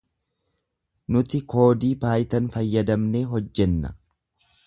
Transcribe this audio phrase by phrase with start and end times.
[1.15, 3.93] Nuti koodii 'Python' fayyadamnee hojjenna.